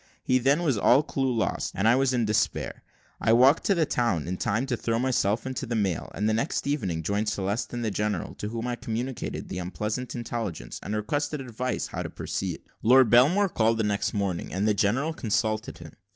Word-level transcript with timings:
Here, 0.23 0.41
then, 0.41 0.63
was 0.63 0.79
all 0.79 1.03
clue 1.03 1.31
lost, 1.31 1.73
and 1.75 1.87
I 1.87 1.95
was 1.95 2.11
in 2.11 2.25
despair, 2.25 2.81
I 3.19 3.33
walked 3.33 3.65
to 3.65 3.75
the 3.75 3.85
town 3.85 4.27
in 4.27 4.35
time 4.35 4.65
to 4.65 4.75
throw 4.75 4.97
myself 4.97 5.45
into 5.45 5.67
the 5.67 5.75
mail, 5.75 6.11
and 6.15 6.27
the 6.27 6.33
next 6.33 6.65
evening 6.65 7.03
joined 7.03 7.29
Celeste 7.29 7.71
and 7.73 7.85
the 7.85 7.91
general, 7.91 8.33
to 8.39 8.47
whom 8.49 8.65
I 8.65 8.75
communicated 8.75 9.47
the 9.47 9.59
unpleasant 9.59 10.15
intelligence, 10.15 10.79
and 10.81 10.95
requested 10.95 11.39
advice 11.39 11.85
how 11.85 12.01
to 12.01 12.09
proceed. 12.09 12.63
Lord 12.81 13.11
Belmore 13.11 13.47
called 13.49 13.77
the 13.77 13.83
next 13.83 14.11
morning, 14.11 14.51
and 14.51 14.67
the 14.67 14.73
general 14.73 15.13
consulted 15.13 15.77
him. 15.77 15.93